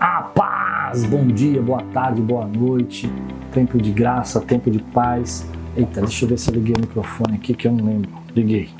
[0.00, 1.04] A paz!
[1.04, 3.12] Bom dia, boa tarde, boa noite.
[3.52, 5.46] Tempo de graça, tempo de paz.
[5.76, 8.10] Eita, deixa eu ver se eu liguei o microfone aqui que eu não lembro.
[8.34, 8.70] Liguei.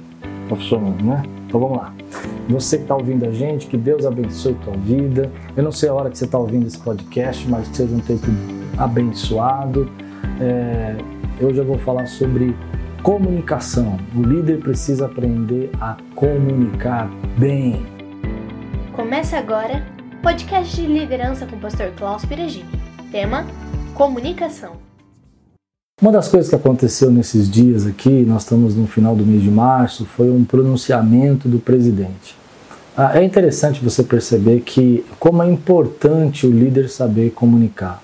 [0.48, 1.22] Tá funcionando, né?
[1.46, 1.92] Então vamos lá.
[2.48, 5.30] Você que está ouvindo a gente, que Deus abençoe a tua vida.
[5.54, 8.00] Eu não sei a hora que você está ouvindo esse podcast, mas que seja um
[8.00, 8.26] tempo
[8.78, 9.92] abençoado.
[10.40, 10.96] É,
[11.38, 12.56] hoje eu vou falar sobre
[13.02, 13.98] comunicação.
[14.16, 17.84] O líder precisa aprender a comunicar bem.
[18.94, 19.84] Começa agora
[20.22, 22.68] podcast de liderança com o pastor Klaus Piragini.
[23.10, 23.46] Tema:
[23.94, 24.72] Comunicação.
[26.00, 29.50] Uma das coisas que aconteceu nesses dias aqui, nós estamos no final do mês de
[29.50, 32.36] março, foi um pronunciamento do presidente.
[32.96, 38.02] Ah, é interessante você perceber que como é importante o líder saber comunicar.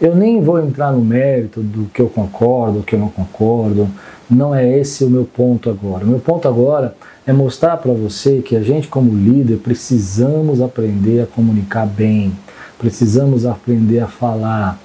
[0.00, 3.88] Eu nem vou entrar no mérito do que eu concordo, do que eu não concordo,
[4.30, 6.04] não é esse o meu ponto agora.
[6.04, 6.94] O meu ponto agora
[7.26, 12.32] é mostrar para você que a gente, como líder, precisamos aprender a comunicar bem,
[12.78, 14.78] precisamos aprender a falar.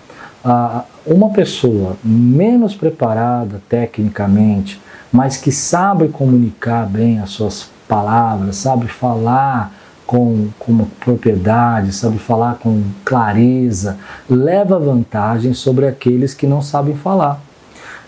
[1.05, 9.71] uma pessoa menos preparada tecnicamente, mas que sabe comunicar bem as suas palavras, sabe falar
[10.13, 13.97] com, com propriedade, sabe falar com clareza,
[14.29, 17.41] leva vantagem sobre aqueles que não sabem falar.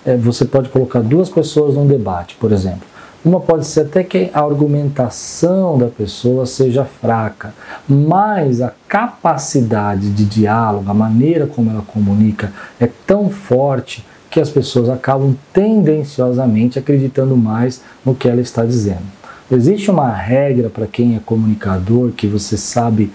[0.06, 2.84] É, você pode colocar duas pessoas num debate, por exemplo.
[3.26, 7.56] Uma pode ser até que a argumentação da pessoa seja fraca,
[7.90, 14.52] mas a capacidade de diálogo, a maneira como ela comunica é tão forte que as
[14.52, 19.15] pessoas acabam tendenciosamente acreditando mais no que ela está dizendo.
[19.52, 23.12] Existe uma regra para quem é comunicador que você sabe,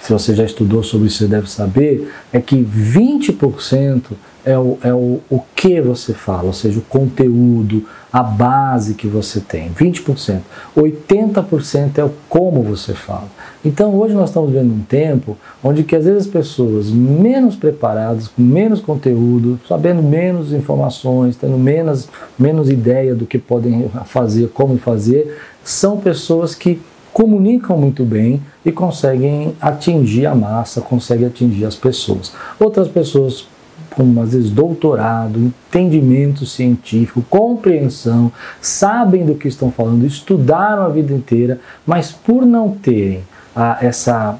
[0.00, 4.02] se você já estudou sobre isso, você deve saber, é que 20%
[4.44, 9.06] é o, é o, o que você fala, ou seja, o conteúdo, a base que
[9.06, 9.70] você tem.
[9.70, 10.40] 20%.
[10.76, 13.28] 80% é o como você fala.
[13.64, 18.28] Então hoje nós estamos vendo um tempo onde que às vezes as pessoas menos preparadas,
[18.28, 24.78] com menos conteúdo, sabendo menos informações, tendo menos, menos ideia do que podem fazer, como
[24.78, 26.80] fazer, são pessoas que
[27.12, 32.32] comunicam muito bem e conseguem atingir a massa, conseguem atingir as pessoas.
[32.58, 33.46] Outras pessoas
[33.90, 41.12] com às vezes doutorado, entendimento científico, compreensão, sabem do que estão falando, estudaram a vida
[41.12, 43.22] inteira, mas por não terem
[43.54, 44.38] ah, essa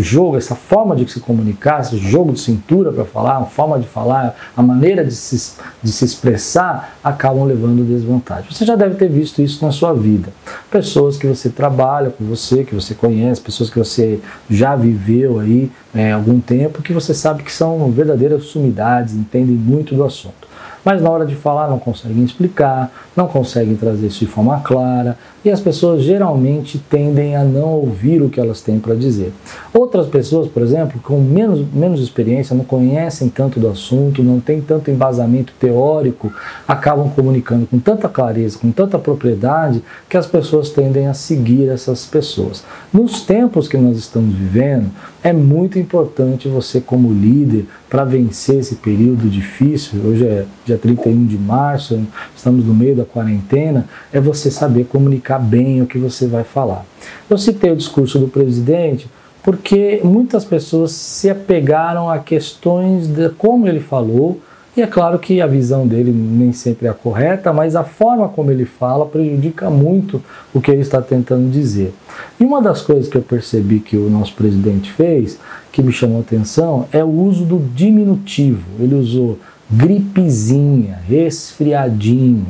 [0.00, 3.86] jogo, essa forma de se comunicar, esse jogo de cintura para falar, a forma de
[3.86, 8.50] falar, a maneira de se, de se expressar, acabam levando desvantagem.
[8.50, 10.30] Você já deve ter visto isso na sua vida.
[10.70, 15.70] Pessoas que você trabalha com você, que você conhece, pessoas que você já viveu aí
[15.94, 20.41] é, algum tempo, que você sabe que são verdadeiras sumidades, entendem muito do assunto
[20.84, 25.16] mas na hora de falar não conseguem explicar, não conseguem trazer isso de forma clara
[25.44, 29.32] e as pessoas geralmente tendem a não ouvir o que elas têm para dizer.
[29.74, 34.60] Outras pessoas, por exemplo, com menos, menos experiência, não conhecem tanto do assunto, não têm
[34.60, 36.32] tanto embasamento teórico,
[36.66, 42.06] acabam comunicando com tanta clareza, com tanta propriedade, que as pessoas tendem a seguir essas
[42.06, 42.64] pessoas.
[42.92, 44.90] Nos tempos que nós estamos vivendo,
[45.24, 51.26] é muito importante você, como líder, para vencer esse período difícil, hoje é dia 31
[51.26, 52.02] de março,
[52.34, 56.86] estamos no meio da quarentena, é você saber comunicar bem o que você vai falar.
[57.28, 59.10] Eu citei o discurso do presidente
[59.42, 64.40] porque muitas pessoas se apegaram a questões de como ele falou,
[64.74, 68.26] e é claro que a visão dele nem sempre é a correta, mas a forma
[68.30, 70.22] como ele fala prejudica muito
[70.54, 71.92] o que ele está tentando dizer.
[72.40, 75.38] E uma das coisas que eu percebi que o nosso presidente fez,
[75.70, 78.64] que me chamou a atenção, é o uso do diminutivo.
[78.80, 79.38] Ele usou
[79.70, 82.46] gripezinha, resfriadinho.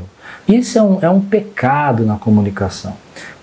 [0.47, 2.95] Isso é um, é um pecado na comunicação.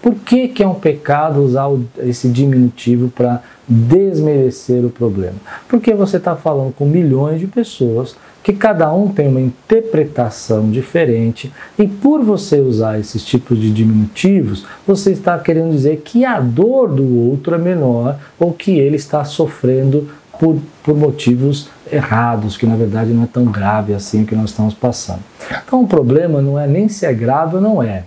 [0.02, 5.36] Por que, que é um pecado usar esse diminutivo para desmerecer o problema?
[5.68, 11.52] Porque você está falando com milhões de pessoas que cada um tem uma interpretação diferente
[11.78, 16.88] e por você usar esses tipos de diminutivos, você está querendo dizer que a dor
[16.90, 22.78] do outro é menor ou que ele está sofrendo por, por motivos errados, que na
[22.78, 25.19] verdade não é tão grave assim que nós estamos passando.
[25.66, 28.06] Então o problema não é nem se é grave ou não é.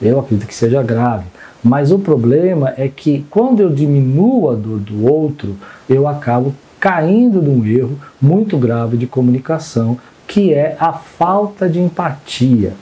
[0.00, 1.26] Eu acredito que seja grave.
[1.62, 5.56] Mas o problema é que quando eu diminuo a dor do outro,
[5.88, 12.72] eu acabo caindo num erro muito grave de comunicação, que é a falta de empatia.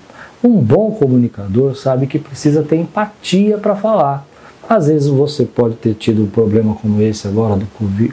[0.43, 4.28] Um bom comunicador sabe que precisa ter empatia para falar.
[4.69, 7.67] Às vezes você pode ter tido um problema como esse agora do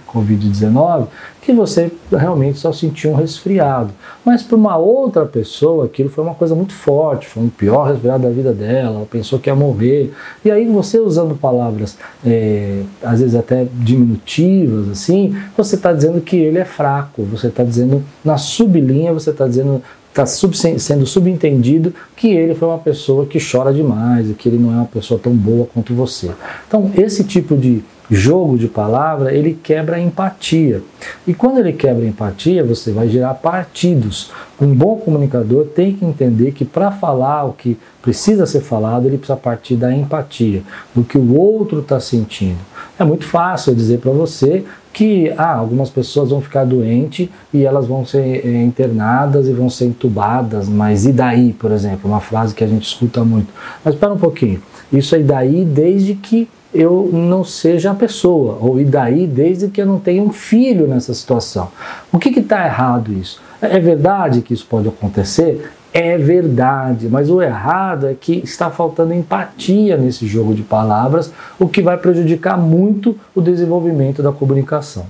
[0.07, 1.07] Covid-19,
[1.42, 3.92] que você realmente só sentiu um resfriado.
[4.24, 8.24] Mas para uma outra pessoa, aquilo foi uma coisa muito forte, foi um pior resfriado
[8.24, 10.13] da vida dela, ela pensou que ia morrer.
[10.46, 16.38] E aí você usando palavras, é, às vezes até diminutivas, assim, você está dizendo que
[16.38, 19.84] ele é fraco, você está dizendo, na sublinha, você está dizendo
[20.15, 24.57] está sub, sendo subentendido que ele foi uma pessoa que chora demais e que ele
[24.57, 26.31] não é uma pessoa tão boa quanto você.
[26.65, 30.81] Então, esse tipo de jogo de palavra, ele quebra a empatia.
[31.27, 34.31] E quando ele quebra a empatia, você vai gerar partidos.
[34.62, 39.18] Um bom comunicador tem que entender que para falar o que precisa ser falado, ele
[39.18, 40.61] precisa partir da empatia,
[40.94, 42.59] do que o outro está sentindo.
[42.97, 44.63] É muito fácil dizer para você
[44.95, 49.69] que ah, algumas pessoas vão ficar doentes e elas vão ser é, internadas e vão
[49.69, 52.09] ser entubadas, mas e daí, por exemplo?
[52.09, 53.53] Uma frase que a gente escuta muito.
[53.83, 54.63] Mas espera um pouquinho,
[54.94, 59.81] isso é daí desde que eu não seja a pessoa, ou e daí desde que
[59.81, 61.68] eu não tenha um filho nessa situação.
[62.09, 63.42] O que está errado isso?
[63.62, 65.74] É verdade que isso pode acontecer?
[65.97, 71.69] É verdade, mas o errado é que está faltando empatia nesse jogo de palavras, o
[71.69, 75.06] que vai prejudicar muito o desenvolvimento da comunicação.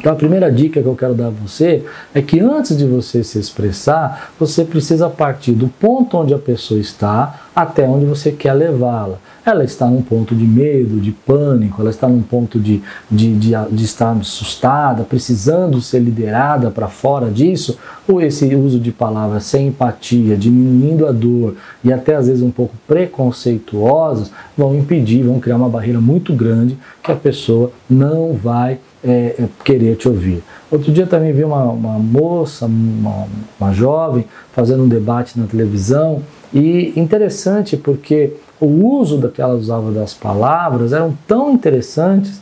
[0.00, 3.22] Então, a primeira dica que eu quero dar a você é que antes de você
[3.22, 8.54] se expressar, você precisa partir do ponto onde a pessoa está até onde você quer
[8.54, 9.18] levá-la.
[9.44, 13.52] Ela está num ponto de medo, de pânico, ela está num ponto de, de, de,
[13.70, 17.76] de estar assustada, precisando ser liderada para fora disso,
[18.08, 22.50] ou esse uso de palavras sem empatia, diminuindo a dor e até às vezes um
[22.50, 28.78] pouco preconceituosas, vão impedir, vão criar uma barreira muito grande que a pessoa não vai
[29.04, 30.42] é, é querer te ouvir.
[30.70, 33.26] Outro dia também vi uma, uma moça, uma,
[33.60, 36.22] uma jovem, fazendo um debate na televisão
[36.52, 42.40] e interessante porque o uso que ela usava das palavras eram tão interessantes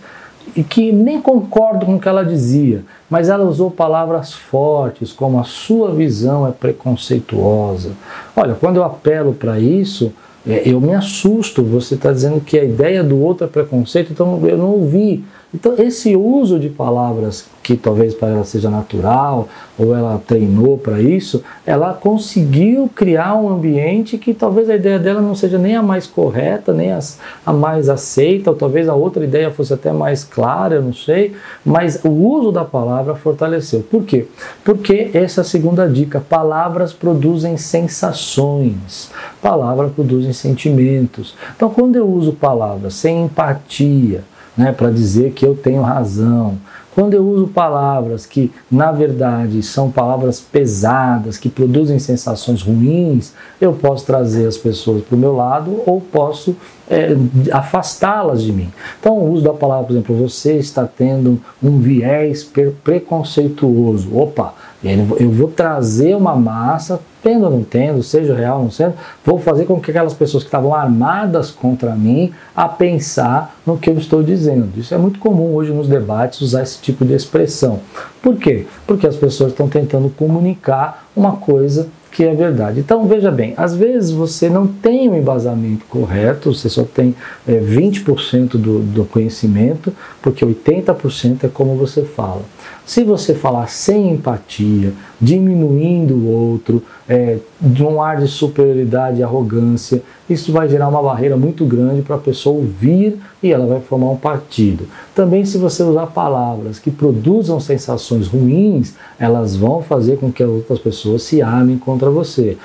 [0.56, 5.38] e que nem concordo com o que ela dizia, mas ela usou palavras fortes, como
[5.38, 7.92] a sua visão é preconceituosa.
[8.34, 10.12] Olha, quando eu apelo para isso,
[10.46, 11.62] é, eu me assusto.
[11.62, 15.24] Você está dizendo que a ideia do outro é preconceito, então eu não ouvi.
[15.52, 19.48] Então, esse uso de palavras que talvez para ela seja natural
[19.78, 25.20] ou ela treinou para isso, ela conseguiu criar um ambiente que talvez a ideia dela
[25.20, 29.24] não seja nem a mais correta, nem as, a mais aceita, ou talvez a outra
[29.24, 33.80] ideia fosse até mais clara, eu não sei, mas o uso da palavra fortaleceu.
[33.90, 34.26] Por quê?
[34.64, 39.10] Porque essa é a segunda dica: palavras produzem sensações,
[39.40, 41.34] palavras produzem sentimentos.
[41.56, 44.24] Então, quando eu uso palavras sem empatia,
[44.56, 46.58] né, para dizer que eu tenho razão.
[46.92, 53.72] Quando eu uso palavras que, na verdade, são palavras pesadas, que produzem sensações ruins, eu
[53.72, 56.56] posso trazer as pessoas para o meu lado ou posso
[56.88, 57.16] é,
[57.52, 58.72] afastá-las de mim.
[58.98, 62.44] Então, o uso da palavra, por exemplo, você está tendo um viés
[62.82, 64.16] preconceituoso.
[64.16, 68.94] Opa, eu vou trazer uma massa, tendo ou não tendo, seja real ou não sendo,
[69.24, 73.90] vou fazer com que aquelas pessoas que estavam armadas contra mim a pensar no que
[73.90, 74.70] eu estou dizendo.
[74.76, 77.80] Isso é muito comum hoje nos debates usar esse tipo de expressão.
[78.22, 78.66] Por quê?
[78.86, 82.80] Porque as pessoas estão tentando comunicar uma coisa que é verdade.
[82.80, 87.14] Então veja bem, às vezes você não tem o um embasamento correto, você só tem
[87.46, 92.42] é, 20% do, do conhecimento, porque 80% é como você fala.
[92.90, 99.22] Se você falar sem empatia, diminuindo o outro, é, de um ar de superioridade e
[99.22, 103.80] arrogância, isso vai gerar uma barreira muito grande para a pessoa ouvir e ela vai
[103.80, 104.88] formar um partido.
[105.14, 110.50] Também, se você usar palavras que produzam sensações ruins, elas vão fazer com que as
[110.50, 112.58] outras pessoas se amem contra você.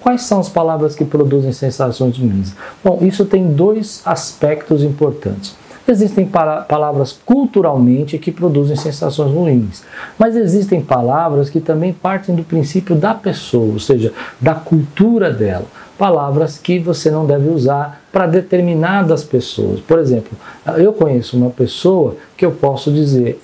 [0.00, 2.54] Quais são as palavras que produzem sensações ruins?
[2.82, 5.54] Bom, isso tem dois aspectos importantes.
[5.88, 9.84] Existem palavras culturalmente que produzem sensações ruins,
[10.18, 15.66] mas existem palavras que também partem do princípio da pessoa, ou seja, da cultura dela.
[15.96, 19.78] Palavras que você não deve usar para determinadas pessoas.
[19.78, 20.36] Por exemplo,
[20.76, 23.40] eu conheço uma pessoa que eu posso dizer: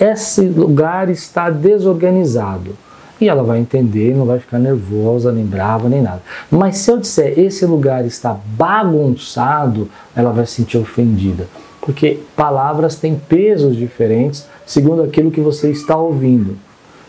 [0.00, 2.76] esse lugar está desorganizado
[3.20, 6.22] e ela vai entender, não vai ficar nervosa, nem brava, nem nada.
[6.48, 11.48] Mas se eu disser esse lugar está bagunçado, ela vai se sentir ofendida
[11.90, 16.56] porque palavras têm pesos diferentes segundo aquilo que você está ouvindo.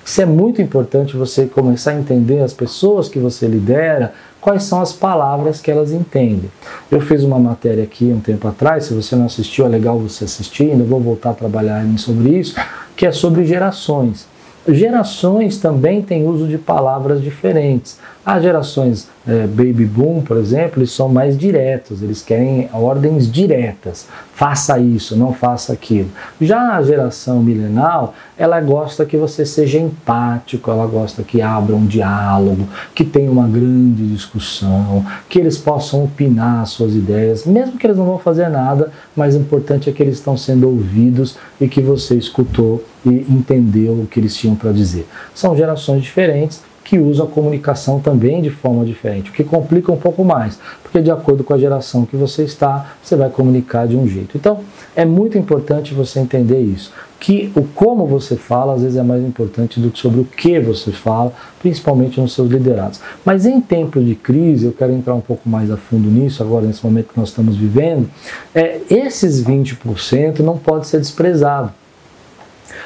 [0.03, 4.11] Isso é muito importante você começar a entender as pessoas que você lidera,
[4.41, 6.50] quais são as palavras que elas entendem.
[6.89, 10.23] Eu fiz uma matéria aqui um tempo atrás, se você não assistiu, é legal você
[10.23, 12.55] assistir, ainda vou voltar a trabalhar sobre isso,
[12.95, 14.25] que é sobre gerações.
[14.67, 18.00] Gerações também têm uso de palavras diferentes.
[18.23, 24.07] As gerações é, baby boom, por exemplo, eles são mais diretos, eles querem ordens diretas.
[24.35, 26.09] Faça isso, não faça aquilo.
[26.39, 31.85] Já a geração milenal, ela gosta que você seja empático, ela gosta que abra um
[31.85, 37.97] diálogo, que tenha uma grande discussão, que eles possam opinar suas ideias, mesmo que eles
[37.97, 41.81] não vão fazer nada, mas o importante é que eles estão sendo ouvidos e que
[41.81, 45.07] você escutou e entendeu o que eles tinham para dizer.
[45.33, 46.61] São gerações diferentes
[46.91, 51.00] que usam a comunicação também de forma diferente, o que complica um pouco mais, porque
[51.00, 54.38] de acordo com a geração que você está, você vai comunicar de um jeito.
[54.38, 54.60] Então,
[54.93, 59.24] é muito importante você entender isso, que o como você fala às vezes é mais
[59.24, 61.31] importante do que sobre o que você fala,
[61.62, 63.00] principalmente nos seus liderados.
[63.24, 66.65] Mas em tempos de crise, eu quero entrar um pouco mais a fundo nisso agora
[66.65, 68.10] nesse momento que nós estamos vivendo,
[68.53, 71.71] é, esses 20% não pode ser desprezado.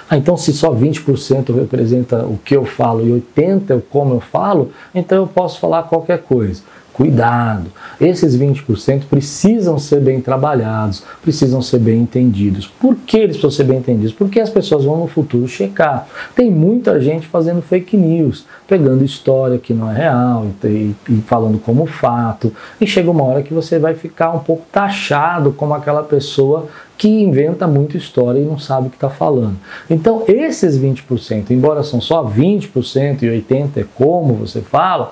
[0.10, 4.14] Ah, então se só 20% representa o que eu falo e 80% é o como
[4.14, 6.62] eu falo, então eu posso falar qualquer coisa.
[6.96, 7.66] Cuidado!
[8.00, 12.68] Esses 20% precisam ser bem trabalhados, precisam ser bem entendidos.
[12.68, 14.14] Por que eles precisam ser bem entendidos?
[14.14, 16.08] Porque as pessoas vão no futuro checar.
[16.34, 21.60] Tem muita gente fazendo fake news, pegando história que não é real e, e falando
[21.60, 22.56] como fato.
[22.80, 27.10] E chega uma hora que você vai ficar um pouco taxado como aquela pessoa que
[27.10, 29.58] inventa muita história e não sabe o que está falando.
[29.90, 35.12] Então, esses 20%, embora são só 20% e 80% é como você fala,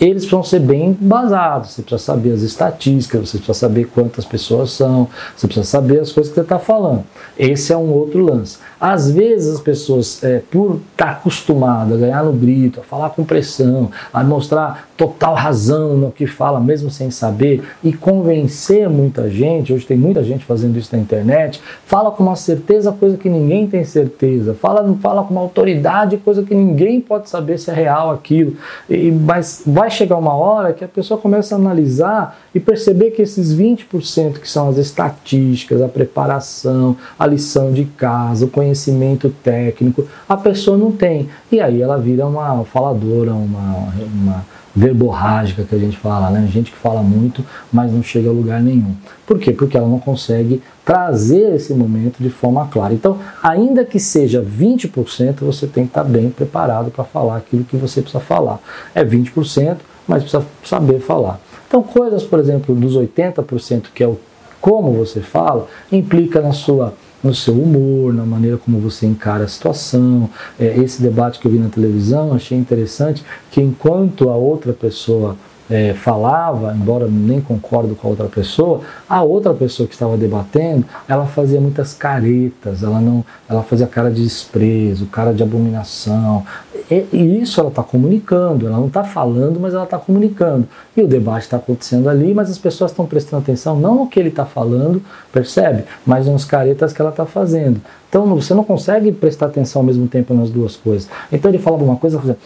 [0.00, 1.70] eles precisam ser bem embasados.
[1.70, 6.12] Você precisa saber as estatísticas, você precisa saber quantas pessoas são, você precisa saber as
[6.12, 7.04] coisas que você está falando.
[7.38, 8.58] Esse é um outro lance.
[8.80, 13.10] Às vezes as pessoas, é, por estar tá acostumadas a ganhar no grito, a falar
[13.10, 19.28] com pressão, a mostrar total razão no que fala, mesmo sem saber, e convencer muita
[19.30, 23.28] gente, hoje tem muita gente fazendo isso na internet, fala com uma certeza coisa que
[23.28, 27.74] ninguém tem certeza, fala, fala com uma autoridade coisa que ninguém pode saber se é
[27.74, 28.56] real aquilo.
[28.88, 33.22] E, mas vai chegar uma hora que a pessoa começa a analisar e perceber que
[33.22, 40.06] esses 20% que são as estatísticas, a preparação, a lição de casa, o conhecimento técnico,
[40.28, 41.28] a pessoa não tem.
[41.50, 46.48] E aí ela vira uma faladora, uma, uma verborrágica que a gente fala, né?
[46.50, 48.94] Gente que fala muito, mas não chega a lugar nenhum.
[49.26, 49.52] Por quê?
[49.52, 52.92] Porque ela não consegue trazer esse momento de forma clara.
[52.92, 57.76] Então, ainda que seja 20%, você tem que estar bem preparado para falar aquilo que
[57.76, 58.58] você precisa falar.
[58.94, 59.76] É 20%,
[60.08, 61.40] mas precisa saber falar.
[61.68, 64.18] Então, coisas, por exemplo, dos 80%, que é o
[64.64, 69.48] como você fala, implica na sua no seu humor, na maneira como você encara a
[69.48, 70.28] situação.
[70.60, 75.36] É, esse debate que eu vi na televisão, achei interessante que enquanto a outra pessoa
[75.70, 80.84] é, falava, embora nem concordo com a outra pessoa, a outra pessoa que estava debatendo,
[81.08, 86.44] ela fazia muitas caretas, ela não, ela fazia cara de desprezo, cara de abominação.
[86.90, 90.68] E, e isso ela está comunicando, ela não está falando, mas ela está comunicando.
[90.96, 94.20] E o debate está acontecendo ali, mas as pessoas estão prestando atenção não no que
[94.20, 95.02] ele está falando,
[95.32, 95.84] percebe?
[96.04, 97.80] Mas nos caretas que ela está fazendo.
[98.08, 101.08] Então você não consegue prestar atenção ao mesmo tempo nas duas coisas.
[101.32, 102.38] Então ele fala alguma coisa, fazendo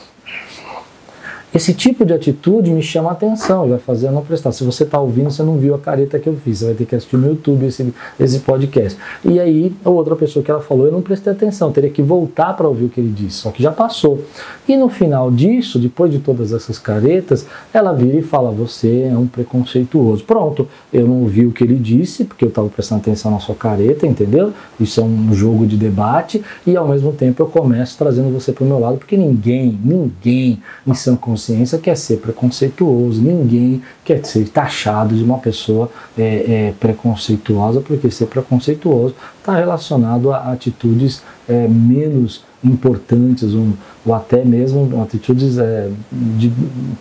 [1.55, 4.53] esse tipo de atitude me chama a atenção e vai fazer eu não prestar.
[4.53, 6.85] Se você está ouvindo, você não viu a careta que eu fiz, você vai ter
[6.85, 8.99] que assistir no YouTube esse, esse podcast.
[9.25, 12.55] E aí, a outra pessoa que ela falou, eu não prestei atenção, teria que voltar
[12.55, 14.23] para ouvir o que ele disse, só que já passou.
[14.69, 19.17] E no final disso, depois de todas essas caretas, ela vira e fala: Você é
[19.17, 20.25] um preconceituoso.
[20.25, 23.55] Pronto, eu não ouvi o que ele disse, porque eu estava prestando atenção na sua
[23.55, 24.53] careta, entendeu?
[24.79, 28.65] Isso é um jogo de debate, e ao mesmo tempo eu começo trazendo você para
[28.65, 31.48] o meu lado, porque ninguém, ninguém em sã consciência
[31.79, 38.27] quer ser preconceituoso, ninguém quer ser taxado de uma pessoa é, é, preconceituosa, porque ser
[38.27, 43.69] preconceituoso está relacionado a atitudes é, menos importantes ou,
[44.05, 46.53] ou, até mesmo atitudes é, de,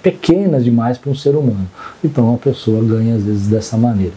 [0.01, 1.67] pequenas demais para um ser humano.
[2.03, 4.13] Então a pessoa ganha às vezes dessa maneira.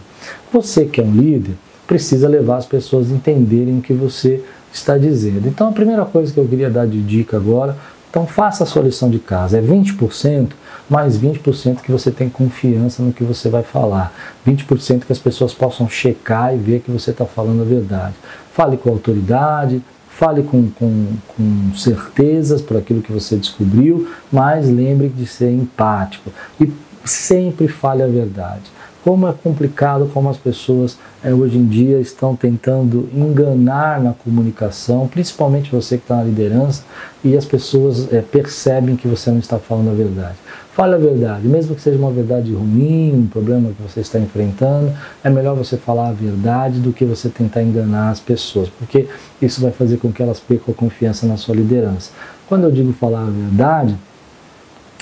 [0.53, 1.55] Você que é um líder
[1.87, 5.47] precisa levar as pessoas a entenderem o que você está dizendo.
[5.47, 7.75] Então a primeira coisa que eu queria dar de dica agora
[8.11, 9.57] então faça a sua lição de casa.
[9.57, 10.49] É 20%
[10.89, 14.13] mais 20% que você tem confiança no que você vai falar.
[14.45, 18.13] 20% que as pessoas possam checar e ver que você está falando a verdade.
[18.53, 25.07] Fale com autoridade, fale com, com, com certezas por aquilo que você descobriu, mas lembre
[25.07, 26.29] de ser empático.
[26.59, 26.69] E
[27.05, 28.69] sempre fale a verdade
[29.03, 35.07] como é complicado como as pessoas é, hoje em dia estão tentando enganar na comunicação,
[35.07, 36.83] principalmente você que está na liderança,
[37.23, 40.35] e as pessoas é, percebem que você não está falando a verdade.
[40.73, 44.93] Fale a verdade, mesmo que seja uma verdade ruim, um problema que você está enfrentando,
[45.23, 49.07] é melhor você falar a verdade do que você tentar enganar as pessoas, porque
[49.41, 52.11] isso vai fazer com que elas percam a confiança na sua liderança.
[52.47, 53.95] Quando eu digo falar a verdade,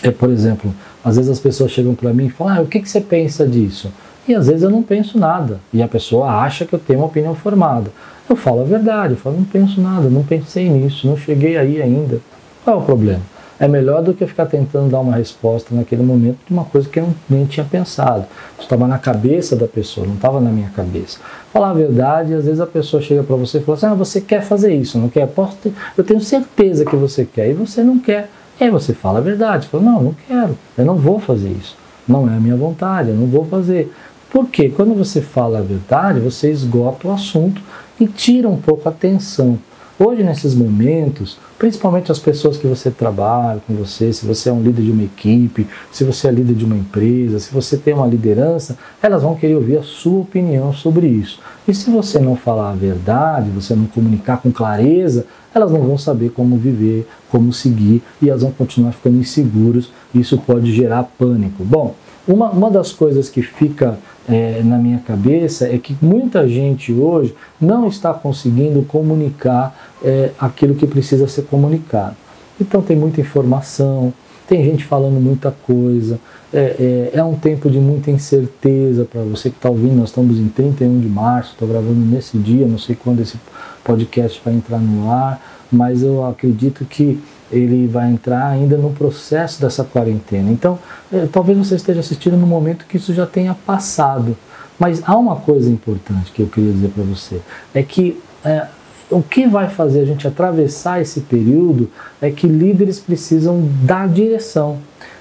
[0.01, 2.79] é, por exemplo, às vezes as pessoas chegam para mim e falam: ah, o que,
[2.79, 3.91] que você pensa disso?
[4.27, 5.59] E às vezes eu não penso nada.
[5.73, 7.91] E a pessoa acha que eu tenho uma opinião formada.
[8.29, 11.81] Eu falo a verdade, eu falo, não penso nada, não pensei nisso, não cheguei aí
[11.81, 12.19] ainda.
[12.63, 13.21] Qual é o problema?
[13.59, 16.99] É melhor do que ficar tentando dar uma resposta naquele momento de uma coisa que
[16.99, 18.25] eu nem tinha pensado.
[18.53, 21.19] Isso estava na cabeça da pessoa, não estava na minha cabeça.
[21.51, 24.21] Falar a verdade, às vezes a pessoa chega para você e fala assim: ah, você
[24.21, 25.27] quer fazer isso, não quer?
[25.27, 25.73] Posso ter...
[25.97, 28.29] Eu tenho certeza que você quer, e você não quer.
[28.59, 31.77] Aí você fala a verdade, fala: não, não quero, eu não vou fazer isso.
[32.07, 33.93] Não é a minha vontade, eu não vou fazer.
[34.31, 37.61] Porque quando você fala a verdade, você esgota o assunto
[37.99, 39.57] e tira um pouco a atenção.
[40.01, 44.61] Hoje, nesses momentos, principalmente as pessoas que você trabalha com você, se você é um
[44.61, 48.07] líder de uma equipe, se você é líder de uma empresa, se você tem uma
[48.07, 51.41] liderança, elas vão querer ouvir a sua opinião sobre isso.
[51.69, 55.99] E se você não falar a verdade, você não comunicar com clareza, elas não vão
[55.99, 59.91] saber como viver, como seguir e elas vão continuar ficando inseguras.
[60.11, 61.63] Isso pode gerar pânico.
[61.63, 61.93] Bom,
[62.27, 67.35] uma, uma das coisas que fica é, na minha cabeça é que muita gente hoje
[67.61, 72.15] não está conseguindo comunicar é, aquilo que precisa ser comunicado.
[72.59, 74.11] Então tem muita informação,
[74.49, 76.19] tem gente falando muita coisa,
[76.51, 79.95] é, é, é um tempo de muita incerteza para você que está ouvindo.
[79.95, 83.37] Nós estamos em 31 de março, estou gravando nesse dia, não sei quando esse
[83.83, 85.39] podcast vai entrar no ar,
[85.71, 90.49] mas eu acredito que ele vai entrar ainda no processo dessa quarentena.
[90.51, 90.79] Então,
[91.13, 94.35] é, talvez você esteja assistindo no momento que isso já tenha passado.
[94.79, 97.39] Mas há uma coisa importante que eu queria dizer para você:
[97.71, 98.65] é que é,
[99.09, 101.89] o que vai fazer a gente atravessar esse período
[102.21, 104.77] é que líderes precisam dar direção.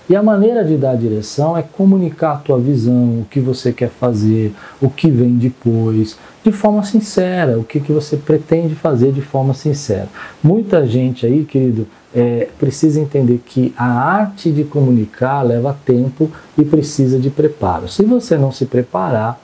[0.09, 3.91] E a maneira de dar direção é comunicar a tua visão, o que você quer
[3.91, 9.21] fazer, o que vem depois, de forma sincera, o que, que você pretende fazer de
[9.21, 10.09] forma sincera.
[10.43, 16.65] Muita gente aí, querido, é, precisa entender que a arte de comunicar leva tempo e
[16.65, 17.87] precisa de preparo.
[17.87, 19.39] Se você não se preparar,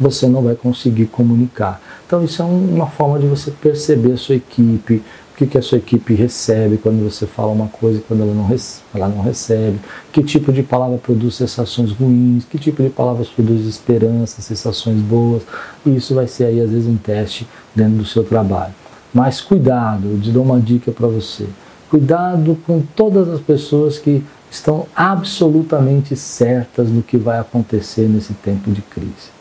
[0.00, 1.80] você não vai conseguir comunicar.
[2.06, 5.02] Então, isso é uma forma de você perceber a sua equipe,
[5.40, 8.46] que, que a sua equipe recebe quando você fala uma coisa e quando ela não,
[8.94, 9.78] ela não recebe,
[10.12, 15.42] que tipo de palavra produz sensações ruins, que tipo de palavras produz esperança, sensações boas,
[15.86, 18.74] e isso vai ser aí às vezes um teste dentro do seu trabalho.
[19.14, 21.46] Mas cuidado, eu te dou uma dica para você.
[21.88, 28.70] Cuidado com todas as pessoas que estão absolutamente certas do que vai acontecer nesse tempo
[28.70, 29.39] de crise.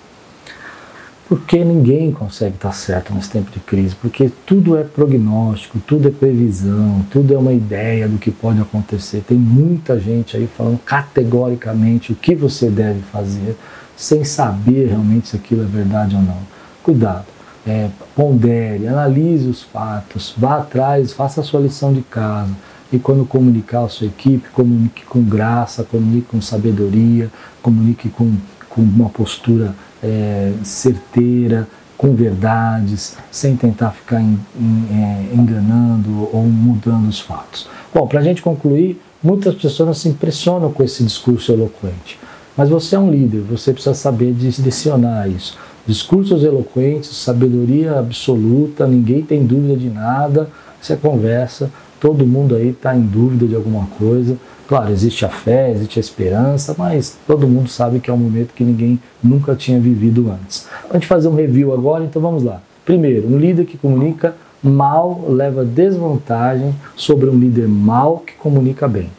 [1.29, 6.11] Porque ninguém consegue estar certo nesse tempo de crise, porque tudo é prognóstico, tudo é
[6.11, 9.23] previsão, tudo é uma ideia do que pode acontecer.
[9.27, 13.55] Tem muita gente aí falando categoricamente o que você deve fazer,
[13.95, 16.39] sem saber realmente se aquilo é verdade ou não.
[16.81, 17.25] Cuidado,
[17.67, 22.49] é, pondere, analise os fatos, vá atrás, faça a sua lição de casa.
[22.91, 27.29] E quando comunicar a sua equipe, comunique com graça, comunique com sabedoria,
[27.61, 28.35] comunique com,
[28.79, 36.43] com uma postura é, certeira, com verdades, sem tentar ficar em, em, é, enganando ou
[36.43, 37.67] mudando os fatos.
[37.93, 42.17] Bom, para a gente concluir, muitas pessoas se impressionam com esse discurso eloquente.
[42.55, 45.57] Mas você é um líder, você precisa saber direcionar isso.
[45.85, 50.49] Discursos eloquentes, sabedoria absoluta, ninguém tem dúvida de nada,
[50.81, 54.37] você conversa, todo mundo aí está em dúvida de alguma coisa,
[54.69, 58.53] Claro, existe a fé, existe a esperança, mas todo mundo sabe que é um momento
[58.53, 60.67] que ninguém nunca tinha vivido antes.
[60.87, 62.61] A gente fazer um review agora, então vamos lá.
[62.85, 69.09] Primeiro, um líder que comunica mal leva desvantagem sobre um líder mal que comunica bem.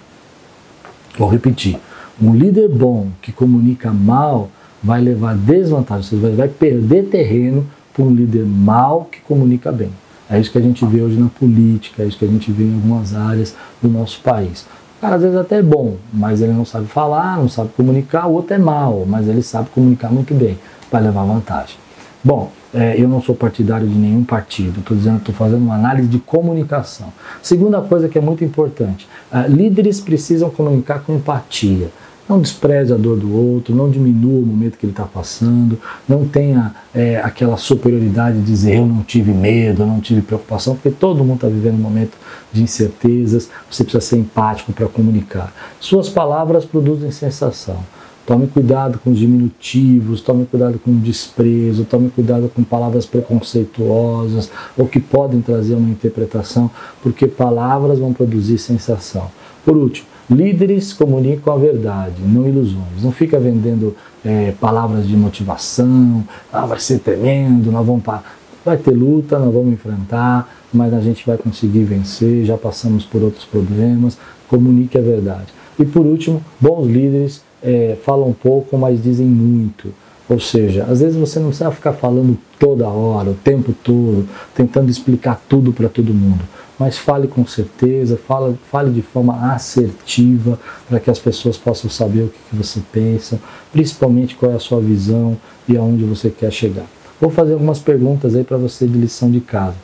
[1.18, 1.80] Vou repetir.
[2.22, 8.14] Um líder bom que comunica mal vai levar desvantagem, você vai perder terreno para um
[8.14, 9.90] líder mal que comunica bem.
[10.30, 12.64] É isso que a gente vê hoje na política, é isso que a gente vê
[12.64, 14.64] em algumas áreas do nosso país
[15.00, 18.34] cara às vezes até é bom, mas ele não sabe falar, não sabe comunicar, o
[18.34, 20.58] outro é mal, mas ele sabe comunicar muito bem,
[20.92, 21.76] vai levar vantagem.
[22.22, 26.06] Bom, é, eu não sou partidário de nenhum partido, estou dizendo, estou fazendo uma análise
[26.06, 27.10] de comunicação.
[27.42, 31.88] Segunda coisa que é muito importante, uh, líderes precisam comunicar com empatia.
[32.30, 35.76] Não despreze a dor do outro, não diminua o momento que ele está passando,
[36.08, 40.76] não tenha é, aquela superioridade de dizer eu não tive medo, eu não tive preocupação,
[40.76, 42.16] porque todo mundo está vivendo um momento
[42.52, 45.52] de incertezas, você precisa ser empático para comunicar.
[45.80, 47.78] Suas palavras produzem sensação.
[48.24, 54.52] Tome cuidado com os diminutivos, tome cuidado com o desprezo, tome cuidado com palavras preconceituosas
[54.78, 56.70] ou que podem trazer uma interpretação,
[57.02, 59.28] porque palavras vão produzir sensação.
[59.64, 63.02] Por último, Líderes comunicam a verdade, não ilusões.
[63.02, 68.22] Não fica vendendo é, palavras de motivação, ah, vai ser tremendo, nós vamos para.
[68.64, 73.22] Vai ter luta, nós vamos enfrentar, mas a gente vai conseguir vencer, já passamos por
[73.22, 74.16] outros problemas.
[74.48, 75.46] Comunique a verdade.
[75.78, 79.92] E por último, bons líderes é, falam pouco, mas dizem muito.
[80.28, 84.88] Ou seja, às vezes você não precisa ficar falando toda hora, o tempo todo, tentando
[84.88, 86.44] explicar tudo para todo mundo.
[86.80, 92.22] Mas fale com certeza, fale, fale de forma assertiva para que as pessoas possam saber
[92.22, 93.38] o que, que você pensa,
[93.70, 95.36] principalmente qual é a sua visão
[95.68, 96.86] e aonde você quer chegar.
[97.20, 99.76] Vou fazer algumas perguntas aí para você de lição de casa.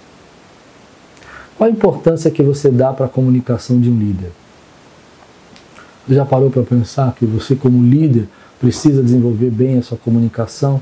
[1.59, 4.33] Qual a importância que você dá para a comunicação de um líder?
[6.09, 8.27] Você já parou para pensar que você, como líder,
[8.59, 10.81] precisa desenvolver bem a sua comunicação?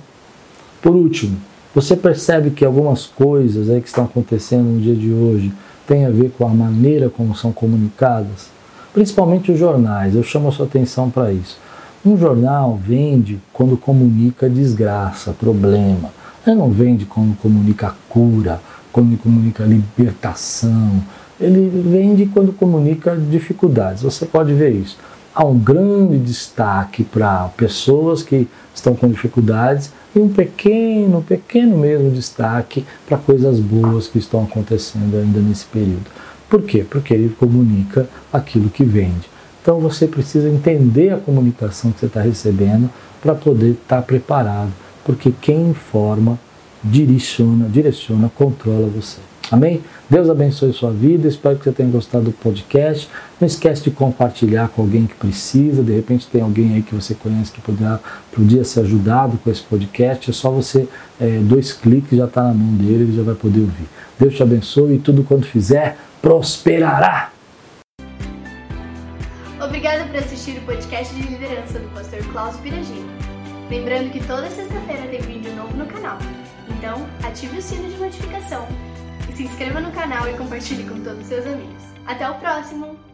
[0.80, 1.36] Por último,
[1.74, 5.52] você percebe que algumas coisas aí que estão acontecendo no dia de hoje
[5.86, 8.48] têm a ver com a maneira como são comunicadas?
[8.92, 11.58] Principalmente os jornais, eu chamo a sua atenção para isso.
[12.04, 16.10] Um jornal vende quando comunica desgraça, problema.
[16.46, 18.60] Ele não vende quando comunica cura,
[18.92, 21.02] quando comunica libertação.
[21.40, 24.02] Ele vende quando comunica dificuldades.
[24.02, 24.96] Você pode ver isso
[25.34, 32.10] há um grande destaque para pessoas que estão com dificuldades e um pequeno, pequeno mesmo
[32.10, 36.06] destaque para coisas boas que estão acontecendo ainda nesse período.
[36.48, 36.86] Por quê?
[36.88, 39.28] Porque ele comunica aquilo que vende.
[39.60, 42.88] Então você precisa entender a comunicação que você está recebendo
[43.20, 44.70] para poder estar tá preparado,
[45.04, 46.38] porque quem informa,
[46.82, 49.18] direciona, direciona, controla você.
[49.50, 49.82] Amém?
[50.08, 51.28] Deus abençoe sua vida.
[51.28, 53.08] Espero que você tenha gostado do podcast.
[53.40, 55.82] Não esquece de compartilhar com alguém que precisa.
[55.82, 58.00] De repente tem alguém aí que você conhece que poderá,
[58.32, 60.30] podia ser ajudado com esse podcast.
[60.30, 60.88] É só você,
[61.20, 63.86] é, dois cliques, já está na mão dele, ele já vai poder ouvir.
[64.18, 67.30] Deus te abençoe e tudo quanto fizer prosperará.
[69.62, 73.04] Obrigada por assistir o podcast de liderança do pastor Klaus Piragini.
[73.70, 76.18] Lembrando que toda sexta-feira tem vídeo novo no canal.
[76.78, 78.66] Então, ative o sino de notificação
[79.34, 81.82] se inscreva no canal e compartilhe com todos os seus amigos.
[82.06, 83.13] Até o próximo!